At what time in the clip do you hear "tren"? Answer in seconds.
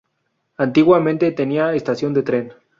2.23-2.53